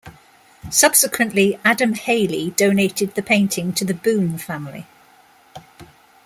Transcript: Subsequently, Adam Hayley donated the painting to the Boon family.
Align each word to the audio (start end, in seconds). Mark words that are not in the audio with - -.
Subsequently, 0.71 1.59
Adam 1.63 1.93
Hayley 1.93 2.49
donated 2.57 3.13
the 3.13 3.21
painting 3.21 3.71
to 3.73 3.85
the 3.85 3.93
Boon 3.93 4.39
family. 4.39 4.87